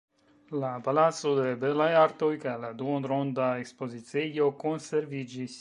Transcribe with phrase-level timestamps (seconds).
[0.61, 5.49] La "palaco de belaj artoj" kaj la duonronda ekspoziciejo konserviĝis.